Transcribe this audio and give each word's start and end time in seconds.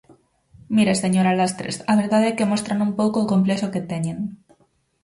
Mire, 0.75 0.93
señora 1.03 1.37
Lastres: 1.39 1.75
a 1.91 1.93
verdade 2.01 2.27
é 2.29 2.35
que 2.37 2.51
mostran 2.51 2.83
un 2.87 2.91
pouco 2.99 3.17
o 3.21 3.29
complexo 3.33 3.71
que 3.73 3.85
teñen. 3.91 4.17